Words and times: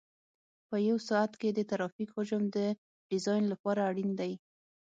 په 0.67 0.75
یو 0.87 0.97
ساعت 1.09 1.31
کې 1.41 1.49
د 1.53 1.59
ترافیک 1.69 2.09
حجم 2.17 2.43
د 2.55 2.57
ډیزاین 3.11 3.43
لپاره 3.53 3.81
اړین 3.89 4.11
دی 4.19 4.31